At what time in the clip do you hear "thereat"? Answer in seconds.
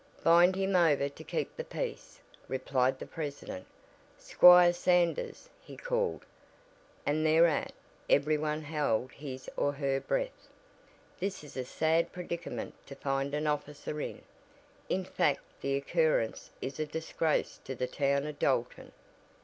7.23-7.71